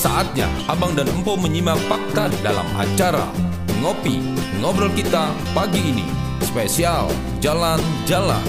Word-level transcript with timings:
Saatnya 0.00 0.48
Abang 0.64 0.96
dan 0.96 1.04
Empo 1.12 1.36
menyimak 1.36 1.76
fakta 1.84 2.32
dalam 2.40 2.64
acara 2.72 3.28
Ngopi 3.84 4.16
Ngobrol 4.64 4.88
Kita 4.96 5.36
pagi 5.52 5.92
ini 5.92 6.08
Spesial 6.40 7.12
Jalan-Jalan 7.44 8.40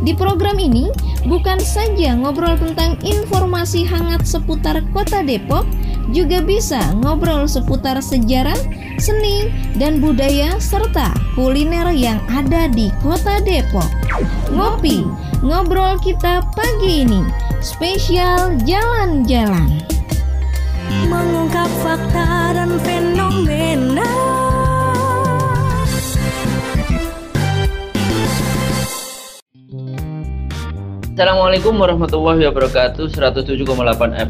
Di 0.00 0.16
program 0.16 0.56
ini 0.56 0.88
bukan 1.28 1.60
saja 1.60 2.16
ngobrol 2.16 2.56
tentang 2.56 2.96
informasi 3.04 3.84
hangat 3.84 4.24
seputar 4.28 4.80
kota 4.92 5.24
Depok, 5.24 5.64
juga 6.12 6.44
bisa 6.44 6.92
ngobrol 7.00 7.48
seputar 7.48 8.04
sejarah, 8.04 8.58
seni, 9.00 9.48
dan 9.80 10.04
budaya 10.04 10.60
serta 10.60 11.08
kuliner 11.32 11.88
yang 11.96 12.20
ada 12.28 12.68
di 12.68 12.92
kota 13.00 13.40
Depok. 13.40 13.88
Ngopi, 14.52 15.08
ngobrol 15.40 15.96
kita 16.04 16.44
pagi 16.52 17.08
ini, 17.08 17.24
spesial 17.64 18.60
jalan-jalan. 18.68 19.93
Mengungkap 20.90 21.70
fakta 21.80 22.56
dan 22.56 22.70
fenomena 22.82 24.33
Assalamualaikum 31.14 31.78
warahmatullahi 31.78 32.42
wabarakatuh. 32.50 33.06
107,8 33.06 33.70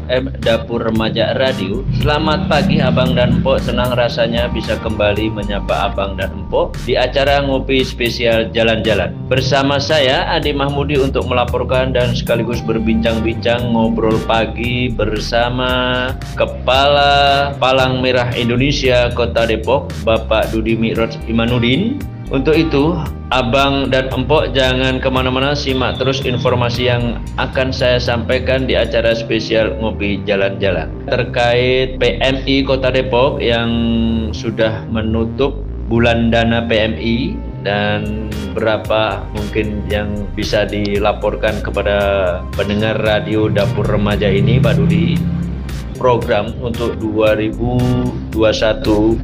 FM 0.05 0.37
Dapur 0.37 0.85
Remaja 0.85 1.33
Radio. 1.33 1.81
Selamat 1.97 2.45
pagi 2.45 2.77
Abang 2.77 3.17
dan 3.17 3.41
Empok 3.41 3.57
Senang 3.57 3.97
rasanya 3.97 4.45
bisa 4.53 4.77
kembali 4.77 5.33
menyapa 5.33 5.89
Abang 5.89 6.13
dan 6.13 6.29
Empok 6.29 6.77
Di 6.85 6.93
acara 6.93 7.41
Ngopi 7.41 7.81
Spesial 7.81 8.53
Jalan-Jalan. 8.53 9.17
Bersama 9.25 9.81
saya 9.81 10.29
Adi 10.29 10.53
Mahmudi 10.53 11.01
untuk 11.01 11.25
melaporkan 11.25 11.89
dan 11.89 12.13
sekaligus 12.13 12.61
berbincang-bincang 12.61 13.65
Ngobrol 13.65 14.21
pagi 14.29 14.85
bersama 14.93 16.13
Kepala 16.37 17.49
Palang 17.57 17.97
Merah 18.05 18.29
Indonesia 18.37 19.09
Kota 19.09 19.49
Depok 19.49 19.89
Bapak 20.05 20.53
Dudi 20.53 20.77
Mi'raj 20.77 21.17
Imanuddin 21.25 21.97
untuk 22.33 22.57
itu, 22.57 22.97
Abang 23.33 23.89
dan 23.89 24.09
Empok 24.13 24.53
jangan 24.53 25.01
ke 25.01 25.09
mana-mana 25.09 25.57
simak 25.57 25.97
terus 25.97 26.21
informasi 26.21 26.89
yang 26.89 27.17
akan 27.41 27.73
saya 27.73 27.97
sampaikan 27.97 28.69
di 28.69 28.77
acara 28.77 29.17
spesial 29.17 29.73
Ngopi 29.81 30.21
Jalan-Jalan. 30.25 31.09
Terkait 31.09 31.97
PMI 31.97 32.55
Kota 32.65 32.93
Depok 32.93 33.41
yang 33.41 33.69
sudah 34.31 34.85
menutup 34.89 35.65
bulan 35.89 36.33
dana 36.33 36.65
PMI 36.65 37.37
dan 37.65 38.29
berapa 38.53 39.25
mungkin 39.33 39.83
yang 39.89 40.13
bisa 40.37 40.69
dilaporkan 40.69 41.65
kepada 41.65 41.97
pendengar 42.53 43.01
radio 43.01 43.49
Dapur 43.49 43.89
Remaja 43.89 44.29
ini 44.29 44.61
Pak 44.61 44.77
Dudi 44.77 45.17
program 45.95 46.51
untuk 46.59 46.99
2021 46.99 48.35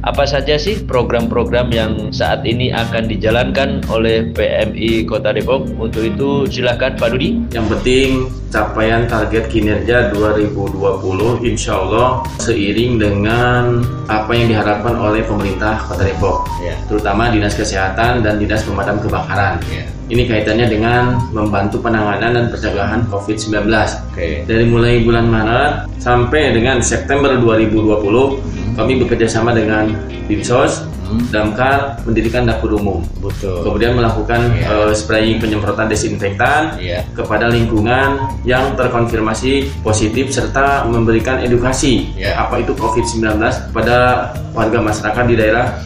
apa 0.02 0.24
saja 0.24 0.56
sih 0.56 0.80
program-program 0.82 1.68
yang 1.70 1.92
saat 2.10 2.42
ini 2.48 2.72
akan 2.72 3.06
dijalankan 3.06 3.84
oleh 3.92 4.32
PMI 4.32 5.04
Kota 5.04 5.36
Depok? 5.36 5.68
Untuk 5.76 6.02
itu 6.02 6.48
silahkan 6.48 6.96
Pak 6.96 7.12
Dudi. 7.12 7.38
Yang 7.52 7.66
penting 7.76 8.08
capaian 8.52 9.08
target 9.08 9.48
kinerja 9.48 10.12
2020 10.12 11.48
insya 11.48 11.80
Allah 11.80 12.20
seiring 12.40 13.00
dengan 13.00 13.80
apa 14.08 14.32
yang 14.36 14.52
diharapkan 14.52 14.96
oleh 14.96 15.24
pemerintah 15.24 15.80
Kota 15.88 16.04
Depok. 16.04 16.48
Ya. 16.62 16.74
terutama 16.86 17.32
Dinas 17.32 17.56
Kesehatan 17.58 18.22
dan 18.22 18.38
Dinas 18.38 18.64
Pemadam 18.64 19.00
Kebakaran. 19.00 19.58
Ya. 19.68 19.84
Ini 20.12 20.28
kaitannya 20.28 20.68
dengan 20.68 21.16
membantu 21.32 21.80
penanganan 21.80 22.36
dan 22.36 22.44
pencegahan 22.52 23.00
COVID-19 23.08 23.64
Oke. 24.12 24.44
dari 24.44 24.64
mulai 24.68 25.00
bulan 25.00 25.24
Maret 25.24 25.88
sampai 25.96 26.52
dengan 26.52 26.84
September 26.84 27.32
2020 27.40 28.76
kami 28.76 28.92
bekerja 29.00 29.26
sama 29.26 29.56
dengan 29.56 29.88
Dinsos, 30.28 30.92
Hmm. 31.02 31.28
Damkar, 31.28 32.00
mendirikan 32.08 32.48
dapur 32.48 32.72
umum. 32.72 33.04
Betul. 33.20 33.60
Kemudian 33.60 33.92
melakukan 33.92 34.48
Iya. 34.56 34.88
eh, 34.88 34.92
spraying 34.96 35.44
penyemprotan 35.44 35.84
desinfektan 35.84 36.80
Iya. 36.80 37.04
kepada 37.12 37.52
lingkungan 37.52 38.16
yang 38.48 38.72
terkonfirmasi 38.72 39.84
positif 39.84 40.32
serta 40.32 40.88
memberikan 40.88 41.36
edukasi 41.44 42.16
Iya. 42.16 42.48
apa 42.48 42.64
itu 42.64 42.72
COVID-19 42.72 43.28
kepada 43.68 44.30
warga 44.56 44.80
masyarakat 44.80 45.24
di 45.28 45.34
daerah 45.36 45.84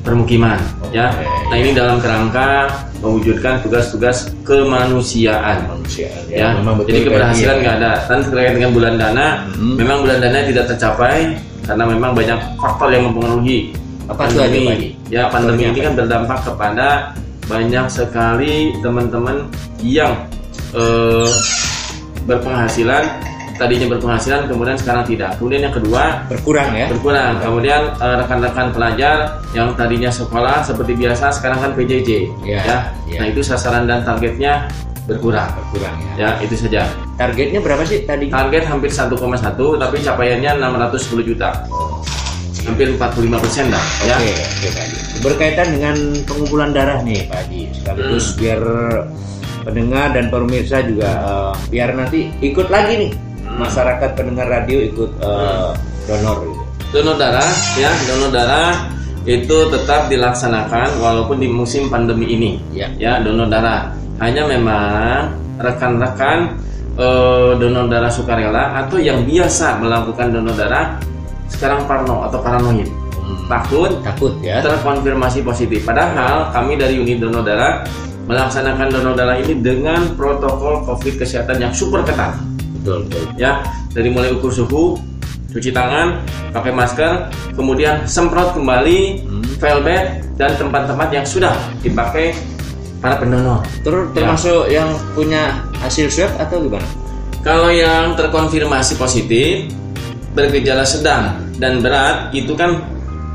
permukiman 0.00 0.56
ya. 0.92 1.08
Nah, 1.48 1.56
ini 1.56 1.72
dalam 1.72 1.98
kerangka 1.98 2.68
mewujudkan 3.02 3.58
tugas-tugas 3.60 4.30
kemanusiaan 4.46 5.66
manusia 5.66 6.06
ya. 6.30 6.54
memang 6.54 6.78
betul 6.78 6.94
Jadi 6.94 7.00
keberhasilan 7.10 7.56
ya. 7.56 7.60
nggak 7.60 7.76
ada. 7.80 7.92
Dan 8.06 8.18
terkait 8.22 8.52
dengan 8.54 8.70
bulan 8.70 8.94
dana, 8.94 9.26
Hmm. 9.56 9.74
memang 9.74 9.98
bulan 10.06 10.18
dana 10.20 10.38
tidak 10.44 10.64
tercapai 10.70 11.34
karena 11.62 11.84
memang 11.86 12.10
banyak 12.12 12.38
faktor 12.58 12.88
yang 12.90 13.10
mempengaruhi 13.10 13.72
Apa 14.06 14.26
aja, 14.26 14.44
Pak 14.44 14.50
Haji? 14.50 14.88
Ya 15.08 15.22
pandemi 15.30 15.62
ini 15.64 15.78
kan 15.78 15.94
berdampak 15.94 16.42
kepada 16.42 17.14
banyak 17.46 17.86
sekali 17.86 18.74
teman-teman 18.82 19.46
yang 19.78 20.26
eh, 20.74 21.30
berpenghasilan 22.24 23.04
tadinya 23.54 23.86
berpenghasilan 23.88 24.46
kemudian 24.46 24.74
sekarang 24.74 25.04
tidak. 25.04 25.36
Kemudian 25.36 25.62
yang 25.62 25.74
kedua 25.74 26.24
berkurang 26.26 26.70
ya 26.72 26.86
berkurang. 26.88 27.38
Kemudian 27.38 27.80
eh, 27.94 28.14
rekan-rekan 28.18 28.66
pelajar 28.70 29.16
yang 29.50 29.72
tadinya 29.72 30.08
sekolah 30.08 30.60
seperti 30.60 30.92
biasa 30.94 31.30
sekarang 31.32 31.58
kan 31.58 31.70
PJJ 31.72 32.10
Ya, 32.42 32.60
ya. 32.60 32.78
ya. 33.06 33.18
Nah 33.20 33.26
itu 33.28 33.40
sasaran 33.40 33.84
dan 33.84 34.02
targetnya 34.02 34.66
berkurang. 35.02 35.50
berkurang 35.52 35.94
ya 35.98 36.12
Ya 36.16 36.28
itu 36.40 36.54
saja. 36.54 36.86
targetnya 37.14 37.58
berapa 37.58 37.82
sih 37.82 38.02
tadi 38.02 38.26
Target 38.28 38.64
hampir 38.64 38.88
1,1 38.88 39.10
tapi 39.76 39.96
capaiannya 39.98 40.50
610 40.56 41.22
juta. 41.24 41.50
Hampir 42.62 42.94
45 42.94 43.42
persen 43.42 43.66
dah 43.68 43.82
ya. 44.02 44.14
Oke, 44.14 44.30
oke 44.30 44.68
Pak 44.70 44.78
Haji. 44.78 44.96
Berkaitan 45.18 45.66
dengan 45.72 45.94
pengumpulan 46.22 46.70
darah 46.70 46.98
nih 47.00 47.26
Pak 47.26 47.38
Haji, 47.42 47.60
sekaligus 47.74 48.24
Hmm. 48.28 48.38
biar 48.38 48.60
pendengar 49.62 50.06
dan 50.10 50.26
pemirsa 50.26 50.78
juga 50.82 51.10
eh, 51.10 51.52
biar 51.68 51.90
nanti 51.92 52.30
ikut 52.40 52.66
lagi 52.66 52.94
nih. 52.98 53.10
Masyarakat 53.56 54.10
pendengar 54.16 54.46
radio 54.48 54.78
ikut 54.80 55.10
eh, 55.20 55.70
donor 56.08 56.36
gitu. 56.44 56.62
donor 56.98 57.16
darah 57.20 57.50
ya 57.76 57.90
donor 58.08 58.30
darah 58.32 58.92
itu 59.22 59.70
tetap 59.70 60.10
dilaksanakan 60.10 60.98
walaupun 60.98 61.38
di 61.38 61.46
musim 61.46 61.86
pandemi 61.86 62.34
ini. 62.34 62.50
Ya. 62.74 62.90
ya 62.98 63.12
donor 63.22 63.46
darah. 63.46 63.94
Hanya 64.18 64.46
memang 64.50 65.30
rekan-rekan 65.62 66.58
eh, 66.98 67.50
donor 67.54 67.86
darah 67.86 68.10
sukarela 68.10 68.82
atau 68.82 68.98
yang 68.98 69.22
biasa 69.22 69.78
melakukan 69.78 70.34
donor 70.34 70.54
darah 70.58 70.98
sekarang 71.46 71.86
parno 71.86 72.26
atau 72.26 72.42
paranoid. 72.42 72.90
Takut? 73.46 73.90
Takut 74.02 74.32
ya. 74.42 74.58
terkonfirmasi 74.58 75.46
positif. 75.46 75.86
Padahal 75.86 76.50
kami 76.50 76.74
dari 76.74 76.98
unit 76.98 77.22
donor 77.22 77.46
darah 77.46 77.86
melaksanakan 78.26 78.90
donor 78.90 79.14
darah 79.14 79.38
ini 79.38 79.54
dengan 79.58 80.14
protokol 80.18 80.82
covid 80.86 81.18
kesehatan 81.18 81.58
yang 81.58 81.74
super 81.74 82.06
ketat 82.06 82.51
Betul, 82.82 83.06
betul. 83.06 83.24
ya 83.36 83.62
dari 83.88 84.10
mulai 84.10 84.30
ukur 84.30 84.50
suhu 84.50 84.98
cuci 85.48 85.70
tangan 85.70 86.18
pakai 86.50 86.70
masker 86.70 87.12
kemudian 87.52 88.02
semprot 88.04 88.52
kembali 88.52 89.22
Hmm. 89.22 89.44
velvet 89.56 90.06
dan 90.34 90.50
tempat-tempat 90.52 91.08
yang 91.12 91.22
sudah 91.22 91.54
dipakai 91.78 92.34
para 92.98 93.14
pendonor 93.16 93.62
Terus 93.80 94.10
Ya. 94.10 94.14
termasuk 94.16 94.62
yang 94.66 94.88
punya 95.12 95.42
hasil 95.78 96.08
swab 96.08 96.34
atau 96.36 96.58
gimana? 96.60 96.86
kalau 97.40 97.68
yang 97.68 98.14
terkonfirmasi 98.14 98.94
positif 98.94 99.70
bergejala 100.32 100.82
sedang 100.82 101.38
dan 101.56 101.78
berat 101.78 102.30
itu 102.32 102.54
kan 102.54 102.82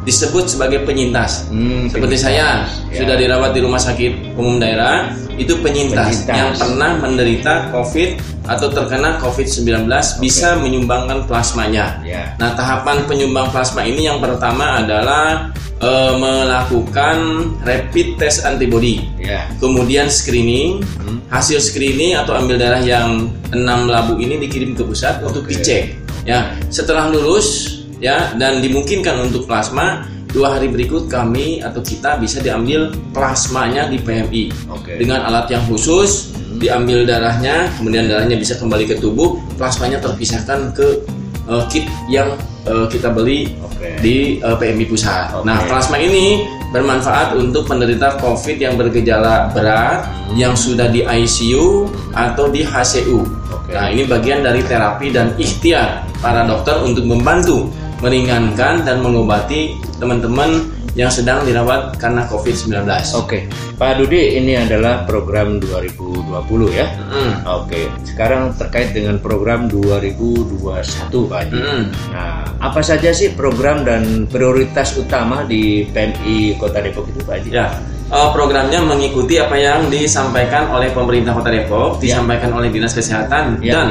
disebut 0.01 0.47
sebagai 0.47 0.83
penyintas 0.83 1.47
Hmm, 1.47 1.85
seperti 1.85 2.15
penyintas. 2.15 2.23
saya 2.25 2.47
Ya. 2.89 2.97
sudah 2.97 3.15
dirawat 3.15 3.51
di 3.51 3.59
rumah 3.59 3.77
sakit 3.77 4.33
umum 4.33 4.57
daerah 4.57 5.11
itu 5.37 5.53
penyintas, 5.61 6.25
Penyintas. 6.25 6.33
yang 6.33 6.49
pernah 6.53 6.91
menderita 6.97 7.69
COVID 7.69 8.09
atau 8.49 8.67
terkena 8.67 9.21
COVID-19 9.21 9.85
bisa 10.17 10.57
menyumbangkan 10.57 11.29
plasmanya. 11.29 12.01
Ya. 12.01 12.33
Nah, 12.35 12.57
tahapan 12.57 13.05
penyumbang 13.05 13.53
plasma 13.53 13.85
ini 13.85 14.05
yang 14.05 14.17
pertama 14.17 14.81
adalah 14.81 15.53
eh, 15.77 16.13
melakukan 16.17 17.17
rapid 17.61 18.17
test 18.17 18.41
antibody. 18.43 19.05
Ya. 19.21 19.45
Kemudian 19.61 20.09
screening, 20.09 20.81
Hmm. 20.97 21.21
hasil 21.29 21.61
screening 21.61 22.17
atau 22.17 22.33
ambil 22.33 22.57
darah 22.57 22.81
yang 22.81 23.29
enam 23.53 23.85
labu 23.85 24.17
ini 24.17 24.41
dikirim 24.41 24.73
ke 24.73 24.81
pusat 24.81 25.21
untuk 25.21 25.45
Oke. 25.45 25.53
dicek. 25.53 25.93
Ya, 26.25 26.57
setelah 26.67 27.07
lulus 27.07 27.77
ya 28.01 28.33
dan 28.35 28.59
dimungkinkan 28.59 29.29
untuk 29.29 29.45
plasma, 29.45 30.09
dua 30.37 30.53
hari 30.53 30.69
berikut 30.69 31.09
kami 31.09 31.65
atau 31.65 31.81
kita 31.81 32.21
bisa 32.21 32.37
diambil 32.37 32.93
plasmanya 33.09 33.89
di 33.89 33.97
PMI 33.97 34.69
Oke. 34.69 35.01
dengan 35.01 35.25
alat 35.25 35.49
yang 35.49 35.65
khusus. 35.65 36.37
Diambil 36.57 37.05
darahnya, 37.05 37.69
kemudian 37.77 38.09
darahnya 38.09 38.33
bisa 38.33 38.57
kembali 38.57 38.89
ke 38.89 38.97
tubuh, 38.97 39.37
plasmanya 39.61 40.01
terpisahkan 40.01 40.73
ke 40.73 41.05
eh, 41.49 41.63
kit 41.69 41.85
yang 42.09 42.33
eh, 42.65 42.85
kita 42.89 43.13
beli 43.13 43.53
Oke. 43.61 43.97
di 44.01 44.37
eh, 44.41 44.55
PMI 44.57 44.85
pusat. 44.85 45.37
Oke. 45.37 45.45
Nah, 45.45 45.57
plasma 45.65 45.97
ini 46.01 46.45
bermanfaat 46.73 47.37
untuk 47.37 47.65
penderita 47.69 48.17
COVID 48.21 48.57
yang 48.57 48.73
bergejala 48.77 49.53
berat, 49.53 50.17
Hmm. 50.27 50.35
yang 50.35 50.53
sudah 50.59 50.91
di 50.91 51.07
ICU 51.07 51.87
atau 52.11 52.51
di 52.51 52.59
HCU. 52.67 53.23
Oke. 53.47 53.71
Nah, 53.71 53.87
ini 53.87 54.03
bagian 54.03 54.43
dari 54.43 54.59
terapi 54.59 55.07
dan 55.07 55.31
ikhtiar 55.39 56.03
para 56.19 56.43
dokter 56.43 56.75
untuk 56.83 57.07
membantu 57.07 57.71
meringankan 58.03 58.83
dan 58.83 58.99
mengobati 59.01 59.73
teman-teman 59.97 60.69
yang 60.97 61.13
sedang 61.13 61.45
dirawat 61.45 61.93
karena 62.01 62.25
COVID-19. 62.25 62.73
Oke, 63.13 63.45
Pak 63.77 64.01
Dudi, 64.01 64.41
ini 64.41 64.57
adalah 64.57 65.05
program 65.05 65.61
2020 65.61 66.73
ya. 66.73 66.89
Mm. 67.05 67.45
Oke, 67.45 67.85
sekarang 68.01 68.49
terkait 68.57 68.97
dengan 68.97 69.21
program 69.21 69.69
2021 69.69 71.29
Pak 71.29 71.37
Haji. 71.37 71.53
Mm. 71.53 71.83
Nah, 72.09 72.41
apa 72.57 72.81
saja 72.81 73.13
sih 73.13 73.37
program 73.37 73.85
dan 73.85 74.25
prioritas 74.25 74.97
utama 74.97 75.45
di 75.45 75.85
PMI 75.93 76.57
Kota 76.57 76.81
Depok 76.81 77.05
itu 77.13 77.21
Pak 77.21 77.45
Haji? 77.45 77.49
Ya, 77.53 77.77
eh, 78.09 78.29
programnya 78.33 78.81
mengikuti 78.81 79.37
apa 79.37 79.53
yang 79.53 79.93
disampaikan 79.93 80.73
oleh 80.73 80.89
pemerintah 80.89 81.37
Kota 81.37 81.53
Depok, 81.53 82.01
Ya. 82.01 82.17
disampaikan 82.17 82.57
oleh 82.57 82.73
Dinas 82.73 82.97
Kesehatan 82.97 83.61
Ya. 83.61 83.77
dan 83.77 83.87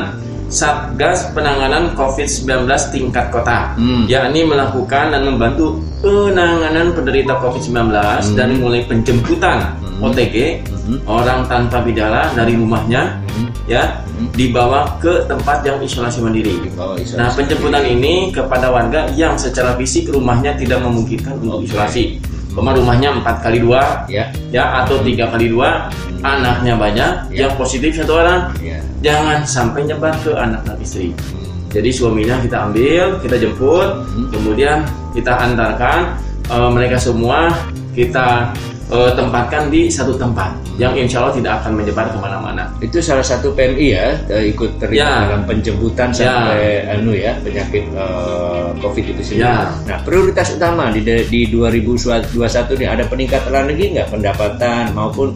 Satgas 0.46 1.34
Penanganan 1.34 1.98
COVID-19 1.98 2.70
tingkat 2.94 3.34
kota, 3.34 3.74
Hmm. 3.74 4.06
yakni 4.06 4.46
melakukan 4.46 5.10
dan 5.10 5.26
membantu 5.26 5.82
penanganan 6.00 6.92
penderita 6.92 7.40
COVID-19 7.40 7.92
Hmm. 8.22 8.36
dari 8.36 8.54
mulai 8.56 8.82
penjemputan 8.84 9.76
Hmm. 9.80 10.04
OTG 10.04 10.60
Mhm. 10.68 10.96
orang 11.08 11.48
tanpa 11.48 11.80
gejala 11.82 12.28
dari 12.32 12.52
rumahnya, 12.54 13.16
Mhm. 13.26 13.48
ya, 13.64 14.04
Hmm. 14.12 14.28
dibawa 14.32 14.86
ke 15.00 15.24
tempat 15.24 15.64
yang 15.64 15.80
isolasi 15.80 16.20
mandiri. 16.20 16.56
Isolasi 16.68 17.16
Nah, 17.16 17.32
penjemputan 17.32 17.82
ini 17.82 18.30
kepada 18.30 18.68
warga 18.68 19.08
yang 19.12 19.34
secara 19.36 19.72
fisik 19.74 20.12
rumahnya 20.12 20.52
tidak 20.54 20.84
memungkinkan 20.84 21.40
untuk 21.40 21.64
isolasi. 21.64 22.20
Rumah 22.56 22.72
rumahnya 22.72 23.20
4 23.20 23.44
kali 23.44 23.60
2 23.60 24.08
Ya, 24.08 24.32
ya 24.48 24.64
atau 24.80 24.96
tiga 25.04 25.28
kali 25.28 25.52
dua 25.52 25.92
anaknya 26.24 26.72
banyak 26.72 27.12
Ya. 27.28 27.44
yang 27.44 27.52
positif 27.60 27.92
satu 27.92 28.16
orang 28.16 28.48
ya. 28.64 28.80
jangan 29.04 29.44
sampai 29.44 29.84
nyebar 29.84 30.16
ke 30.24 30.32
anak 30.32 30.64
dan 30.64 30.80
istri 30.80 31.12
Hmm. 31.12 31.55
Jadi 31.68 31.90
suaminya 31.90 32.36
kita 32.40 32.56
ambil 32.66 33.18
kita 33.20 33.36
jemput 33.36 33.88
Hmm. 34.06 34.28
kemudian 34.30 34.76
kita 35.12 35.32
antarkan 35.32 36.16
eh, 36.46 36.70
mereka 36.70 36.96
semua 36.96 37.52
kita 37.92 38.52
eh, 38.86 39.10
tempatkan 39.14 39.66
di 39.66 39.90
satu 39.90 40.14
tempat 40.14 40.54
yang 40.76 40.92
insya 40.92 41.24
Allah 41.24 41.32
tidak 41.32 41.52
akan 41.64 41.72
menyebar 41.80 42.12
ke 42.12 42.18
mana-mana 42.20 42.68
Itu 42.78 43.00
salah 43.00 43.24
satu 43.24 43.50
PMI 43.50 43.86
ya, 43.88 44.06
eh, 44.28 44.52
ikut 44.52 44.76
terlibat 44.76 45.00
Ya. 45.00 45.24
dalam 45.24 45.42
penjemputan 45.48 46.12
Ya. 46.12 46.16
sampai 46.28 46.84
anu 46.86 47.16
ya 47.16 47.32
penyakit 47.40 47.88
eh, 47.96 48.66
COVID 48.78 49.04
itu 49.16 49.22
sendiri. 49.24 49.48
Ya. 49.48 49.72
Nah, 49.88 49.98
prioritas 50.04 50.52
utama 50.52 50.92
di 50.92 51.00
di 51.02 51.40
2021 51.48 52.76
ini 52.76 52.84
ada 52.86 53.08
peningkatan 53.08 53.64
lagi 53.66 53.84
nggak 53.96 54.08
pendapatan 54.12 54.92
maupun 54.92 55.32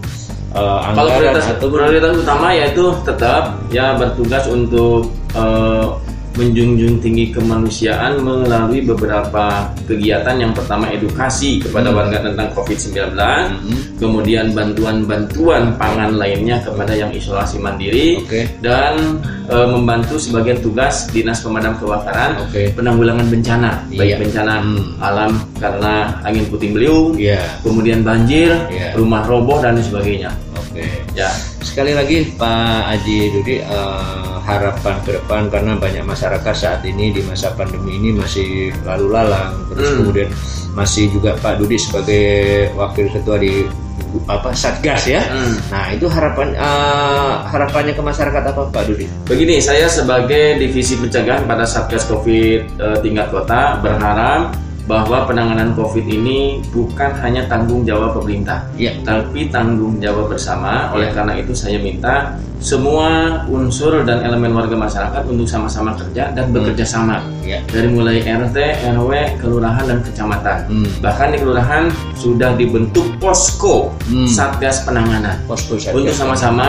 Kalau 0.51 0.83
anggaran 0.83 1.15
prioritas, 1.31 1.47
atau 1.57 1.67
prioritas 1.71 2.13
utama 2.21 2.47
yaitu 2.53 2.85
tetap 3.07 3.43
ya 3.71 3.95
bertugas 3.97 4.45
untuk 4.47 5.09
eh, 5.33 5.87
menjunjung 6.41 6.97
tinggi 6.99 7.29
kemanusiaan 7.29 8.25
melalui 8.25 8.81
beberapa 8.81 9.69
kegiatan 9.85 10.41
yang 10.41 10.57
pertama 10.57 10.89
edukasi 10.89 11.61
kepada 11.61 11.93
Hmm. 11.93 11.99
warga 12.01 12.19
tentang 12.25 12.49
COVID-19 12.57 12.97
Mhm. 13.61 13.77
kemudian 14.01 14.47
bantuan-bantuan 14.57 15.77
pangan 15.77 16.17
lainnya 16.17 16.57
kepada 16.65 16.97
yang 16.97 17.13
isolasi 17.13 17.61
mandiri 17.61 18.25
Oke. 18.25 18.49
dan 18.65 19.21
eh, 19.51 19.67
membantu 19.67 20.15
sebagian 20.15 20.63
tugas 20.63 21.11
dinas 21.11 21.43
pemadam 21.43 21.75
kebakaran 21.77 22.39
Oke. 22.41 22.71
penanggulangan 22.73 23.27
bencana 23.27 23.83
Iya. 23.91 23.99
baik 23.99 24.15
bencana 24.25 24.55
Hmm. 24.63 24.95
alam 25.03 25.33
karena 25.59 25.95
angin 26.23 26.47
puting 26.47 26.73
beliung 26.73 27.19
Iya. 27.19 27.43
kemudian 27.61 28.01
banjir 28.01 28.55
Iya. 28.71 28.95
rumah 28.95 29.27
roboh 29.27 29.59
dan 29.59 29.77
sebagainya 29.77 30.31
Oke. 30.57 30.87
ya 31.13 31.29
Sekali 31.61 31.93
lagi 31.95 32.25
Pak 32.35 32.83
Aji 32.89 33.31
Dudi 33.31 33.59
eh, 33.59 34.30
harapan 34.51 34.97
ke 35.07 35.11
depan 35.23 35.43
karena 35.47 35.73
banyak 35.79 36.03
masyarakat 36.03 36.55
saat 36.55 36.83
ini 36.83 37.15
di 37.15 37.23
masa 37.23 37.55
pandemi 37.55 37.97
ini 38.01 38.11
masih 38.17 38.75
lalu 38.83 39.07
lalang 39.15 39.55
terus 39.71 39.87
Hmm. 39.91 39.97
kemudian 40.03 40.29
masih 40.75 41.11
juga 41.11 41.35
Pak 41.39 41.59
Dudi 41.63 41.77
sebagai 41.79 42.27
wakil 42.79 43.07
ketua 43.11 43.37
di 43.39 43.67
apa 44.27 44.51
Satgas 44.51 45.07
ya. 45.07 45.23
Hmm. 45.23 45.55
Nah, 45.71 45.87
itu 45.95 46.11
harapan 46.11 46.51
eh, 46.55 47.35
harapannya 47.47 47.95
ke 47.95 48.03
masyarakat 48.03 48.43
apa 48.43 48.63
Pak 48.71 48.83
Dudi? 48.91 49.07
Begini, 49.27 49.63
saya 49.63 49.87
sebagai 49.87 50.59
divisi 50.59 50.99
pencegahan 50.99 51.47
pada 51.47 51.63
Satgas 51.63 52.07
Covid 52.11 52.61
eh, 52.79 52.99
tingkat 53.03 53.31
kota 53.31 53.79
berharap 53.79 54.51
bahwa 54.91 55.23
penanganan 55.23 55.71
Covid 55.79 56.03
ini 56.03 56.59
bukan 56.75 57.15
hanya 57.23 57.47
tanggung 57.47 57.87
jawab 57.87 58.19
pemerintah, 58.19 58.67
Ya. 58.75 58.91
tapi 59.07 59.47
tanggung 59.47 60.03
jawab 60.03 60.35
bersama. 60.35 60.91
Oleh 60.91 61.15
Ya. 61.15 61.15
karena 61.15 61.39
itu 61.39 61.55
saya 61.55 61.79
minta 61.79 62.35
semua 62.59 63.41
unsur 63.47 64.03
dan 64.03 64.27
elemen 64.27 64.51
warga 64.51 64.75
masyarakat 64.75 65.23
untuk 65.31 65.47
sama-sama 65.47 65.95
kerja 65.95 66.35
dan 66.35 66.51
bekerja 66.51 66.83
sama 66.83 67.23
Ya. 67.47 67.63
dari 67.71 67.87
mulai 67.87 68.19
RT, 68.21 68.59
RW, 68.91 69.39
kelurahan 69.39 69.87
dan 69.87 70.03
kecamatan. 70.03 70.67
Hmm. 70.67 70.89
Bahkan 70.99 71.27
di 71.31 71.39
kelurahan 71.39 71.87
sudah 72.19 72.59
dibentuk 72.59 73.07
posko 73.23 73.95
Hmm. 74.11 74.27
Satgas 74.27 74.83
penanganan 74.83 75.39
Posko 75.47 75.79
Satgas. 75.79 75.95
untuk 75.95 76.15
sama-sama 76.19 76.67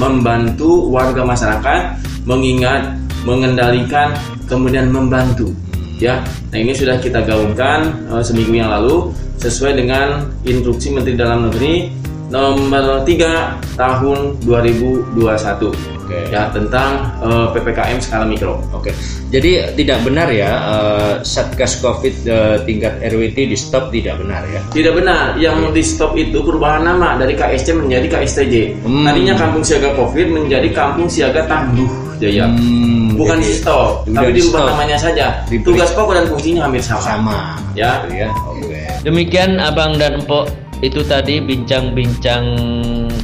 membantu 0.00 0.88
warga 0.88 1.20
masyarakat 1.20 2.00
mengingat, 2.24 2.96
mengendalikan, 3.28 4.16
kemudian 4.48 4.88
membantu. 4.88 5.52
Ya, 5.98 6.22
nah 6.54 6.58
ini 6.62 6.70
sudah 6.78 7.02
kita 7.02 7.26
gaungkan 7.26 8.10
eh, 8.14 8.22
seminggu 8.22 8.54
yang 8.54 8.70
lalu 8.70 9.10
sesuai 9.42 9.78
dengan 9.78 10.30
instruksi 10.46 10.94
Menteri 10.94 11.18
Dalam 11.18 11.50
Negeri 11.50 11.90
nomor 12.28 13.02
3 13.08 13.78
tahun 13.78 14.18
2021 14.44 15.16
Oke. 15.16 16.18
ya 16.28 16.48
tentang 16.54 17.18
eh, 17.18 17.46
PPKM 17.50 17.98
skala 17.98 18.24
mikro. 18.28 18.62
Oke, 18.70 18.94
jadi 19.32 19.74
tidak 19.74 20.06
benar 20.06 20.28
ya 20.30 20.50
eh, 20.54 21.12
Satgas 21.26 21.82
COVID 21.82 22.14
eh, 22.28 22.56
tingkat 22.62 23.00
RWT 23.02 23.36
di 23.48 23.56
stop 23.56 23.90
tidak 23.90 24.20
benar 24.20 24.44
ya? 24.48 24.60
Tidak 24.70 24.92
benar, 24.94 25.34
yang 25.40 25.66
di 25.72 25.82
stop 25.82 26.14
itu 26.14 26.40
perubahan 26.44 26.84
nama 26.84 27.16
dari 27.18 27.34
KSC 27.34 27.74
menjadi 27.74 28.06
KSTJ. 28.06 28.86
Hmm. 28.86 29.02
Tadinya 29.02 29.34
Kampung 29.34 29.64
Siaga 29.64 29.96
Covid 29.98 30.30
menjadi 30.30 30.68
Kampung 30.70 31.10
Siaga 31.10 31.42
Tangguh 31.48 32.07
Jaya. 32.18 32.44
Hmm, 32.46 33.14
Bukan 33.14 33.36
jadi 33.36 33.46
di 33.46 33.54
stop, 33.54 33.90
tapi 34.04 34.30
di 34.32 34.42
stop. 34.42 34.66
namanya 34.66 34.96
saja. 34.96 35.26
Diberi- 35.46 35.64
Tugas 35.64 35.90
pokok 35.92 36.14
dan 36.14 36.24
fungsinya 36.26 36.60
hampir 36.64 36.82
sama. 36.82 37.00
sama. 37.00 37.38
Ya. 37.72 38.02
Ya. 38.08 38.28
Oke. 38.44 38.82
Demikian 39.02 39.56
Abang 39.56 39.94
dan 39.96 40.18
Empok 40.18 40.50
itu 40.78 41.02
tadi 41.02 41.42
bincang-bincang 41.42 42.46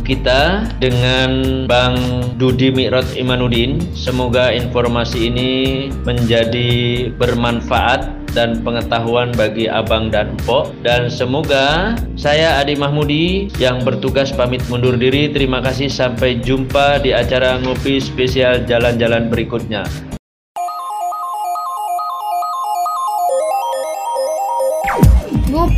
kita 0.03 0.69
dengan 0.83 1.65
Bang 1.71 1.97
Dudi 2.35 2.75
Mikrot 2.75 3.15
Imanuddin. 3.15 3.79
Semoga 3.95 4.51
informasi 4.51 5.31
ini 5.31 5.51
menjadi 6.03 7.09
bermanfaat 7.15 8.27
dan 8.35 8.61
pengetahuan 8.67 9.31
bagi 9.39 9.71
Abang 9.71 10.11
dan 10.11 10.35
Empok 10.35 10.75
dan 10.83 11.07
semoga 11.07 11.95
saya 12.19 12.59
Adi 12.59 12.75
Mahmudi 12.75 13.49
yang 13.63 13.87
bertugas 13.87 14.35
pamit 14.35 14.61
mundur 14.67 14.99
diri. 14.99 15.31
Terima 15.31 15.63
kasih 15.63 15.87
sampai 15.87 16.43
jumpa 16.43 16.99
di 17.01 17.15
acara 17.15 17.63
ngopi 17.63 18.03
spesial 18.03 18.67
jalan-jalan 18.67 19.31
berikutnya. 19.31 20.14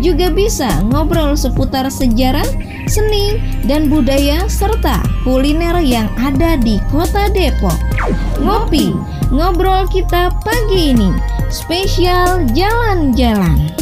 juga 0.00 0.32
bisa 0.32 0.80
ngobrol 0.88 1.34
seputar 1.36 1.90
sejarah, 1.90 2.46
seni, 2.88 3.36
dan 3.66 3.90
budaya 3.92 4.46
serta 4.48 5.02
kuliner 5.26 5.82
yang 5.82 6.08
ada 6.16 6.56
di 6.56 6.80
Kota 6.88 7.28
Depok. 7.34 7.76
Ngopi, 8.40 8.94
ngobrol 9.28 9.84
kita 9.90 10.32
pagi 10.46 10.96
ini, 10.96 11.10
spesial 11.52 12.46
jalan-jalan. 12.56 13.81